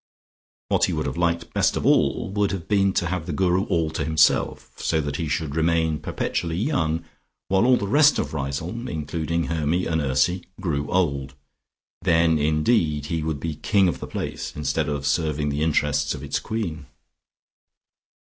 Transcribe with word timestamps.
What 0.69 0.85
he 0.85 0.93
would 0.93 1.05
have 1.05 1.15
liked 1.15 1.53
best 1.53 1.77
of 1.77 1.85
all 1.85 2.31
would 2.31 2.49
have 2.49 2.67
been 2.67 2.91
to 2.93 3.05
have 3.05 3.27
the 3.27 3.31
Guru 3.31 3.65
all 3.65 3.91
to 3.91 4.03
himself, 4.03 4.71
so 4.77 4.99
that 4.99 5.17
he 5.17 5.27
should 5.27 5.55
remain 5.55 5.99
perpetually 5.99 6.57
young, 6.57 7.05
while 7.49 7.67
all 7.67 7.77
the 7.77 7.85
rest 7.87 8.17
of 8.17 8.33
Riseholme, 8.33 8.87
including 8.89 9.43
Hermy 9.43 9.85
and 9.85 10.01
Ursy, 10.01 10.43
grew 10.59 10.89
old. 10.89 11.35
Then, 12.01 12.39
indeed, 12.39 13.05
he 13.13 13.21
would 13.21 13.39
be 13.39 13.53
king 13.53 13.87
of 13.87 13.99
the 13.99 14.07
place, 14.07 14.51
instead 14.55 14.89
of 14.89 15.05
serving 15.05 15.49
the 15.49 15.61
interests 15.61 16.15
of 16.15 16.23
its 16.23 16.39
queen. 16.39 16.87